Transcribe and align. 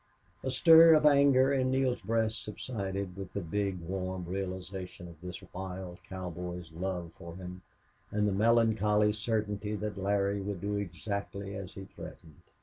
A 0.41 0.49
stir 0.49 0.95
of 0.95 1.05
anger 1.05 1.53
in 1.53 1.69
Neale's 1.69 2.01
breast 2.01 2.43
subsided 2.43 3.15
with 3.15 3.33
the 3.33 3.39
big, 3.39 3.79
warm 3.81 4.25
realization 4.25 5.07
of 5.07 5.21
this 5.21 5.43
wild 5.53 5.99
cowboy's 6.09 6.71
love 6.71 7.11
for 7.19 7.35
him 7.35 7.61
and 8.09 8.27
the 8.27 8.31
melancholy 8.33 9.13
certainty 9.13 9.75
that 9.75 10.01
Larry 10.01 10.41
would 10.41 10.59
do 10.59 10.75
exactly 10.75 11.53
as 11.53 11.75
he 11.75 11.85
threatened. 11.85 12.41